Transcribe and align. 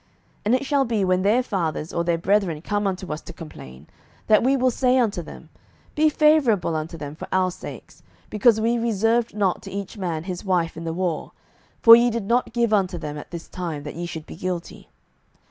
07:021:022 0.01 0.09
And 0.45 0.55
it 0.55 0.65
shall 0.65 0.85
be, 0.85 1.05
when 1.05 1.21
their 1.21 1.43
fathers 1.43 1.93
or 1.93 2.03
their 2.03 2.17
brethren 2.17 2.59
come 2.63 2.87
unto 2.87 3.13
us 3.13 3.21
to 3.21 3.31
complain, 3.31 3.85
that 4.25 4.41
we 4.41 4.57
will 4.57 4.71
say 4.71 4.97
unto 4.97 5.21
them, 5.21 5.49
Be 5.93 6.09
favourable 6.09 6.75
unto 6.75 6.97
them 6.97 7.13
for 7.13 7.27
our 7.31 7.51
sakes: 7.51 8.01
because 8.31 8.59
we 8.59 8.79
reserved 8.79 9.35
not 9.35 9.61
to 9.61 9.69
each 9.69 9.99
man 9.99 10.23
his 10.23 10.43
wife 10.43 10.75
in 10.75 10.85
the 10.85 10.91
war: 10.93 11.33
for 11.83 11.95
ye 11.95 12.09
did 12.09 12.25
not 12.25 12.51
give 12.51 12.73
unto 12.73 12.97
them 12.97 13.15
at 13.15 13.29
this 13.29 13.47
time, 13.47 13.83
that 13.83 13.93
ye 13.93 14.07
should 14.07 14.25
be 14.25 14.35
guilty. 14.35 14.89